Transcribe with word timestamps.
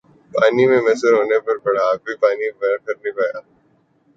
پانی 0.31 0.63
میسر 0.85 1.11
ہونے 1.13 1.37
پر 1.45 1.55
بھی 2.03 2.13
پانی 2.21 2.47
پھر 2.51 2.71
پیا 2.85 2.95
نہیں 3.03 3.11
ہر 3.19 3.43